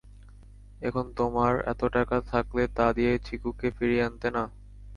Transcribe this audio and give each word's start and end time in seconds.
এখন 0.81 1.05
তমার 1.17 1.53
এতো 1.71 1.85
টাকা 1.95 2.17
থাকলে, 2.31 2.63
তা 2.77 2.85
দিয়ে 2.97 3.11
চিকুকে 3.25 3.67
ফিরিয়ে 3.77 4.05
আনতে 4.07 4.27
না? 4.29 4.43